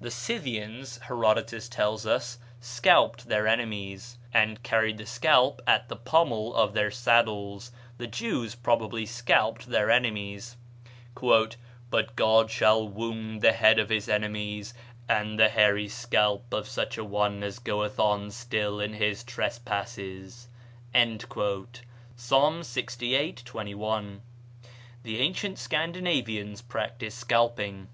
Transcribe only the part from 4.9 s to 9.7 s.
the scalp at the pommel of their saddles; the Jews probably scalped